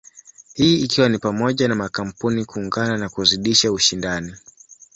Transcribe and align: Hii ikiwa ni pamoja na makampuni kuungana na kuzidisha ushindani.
Hii 0.53 0.79
ikiwa 0.81 1.09
ni 1.09 1.17
pamoja 1.19 1.67
na 1.67 1.75
makampuni 1.75 2.45
kuungana 2.45 2.97
na 2.97 3.09
kuzidisha 3.09 3.71
ushindani. 3.71 4.35